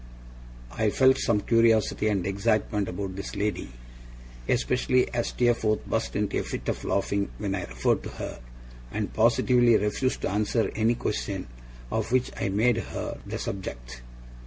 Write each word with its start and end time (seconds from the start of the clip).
I 0.71 0.89
felt 0.89 1.19
some 1.19 1.41
curiosity 1.41 2.07
and 2.07 2.25
excitement 2.25 2.87
about 2.89 3.15
this 3.15 3.35
lady, 3.35 3.69
especially 4.49 5.13
as 5.13 5.27
Steerforth 5.27 5.85
burst 5.85 6.15
into 6.15 6.39
a 6.39 6.43
fit 6.43 6.67
of 6.69 6.83
laughing 6.83 7.29
when 7.37 7.53
I 7.53 7.65
referred 7.65 8.01
to 8.01 8.09
her, 8.09 8.39
and 8.91 9.13
positively 9.13 9.77
refused 9.77 10.21
to 10.23 10.31
answer 10.31 10.71
any 10.73 10.95
question 10.95 11.45
of 11.91 12.11
which 12.11 12.31
I 12.35 12.49
made 12.49 12.77
her 12.77 13.19
the 13.27 13.37
subject. 13.37 14.01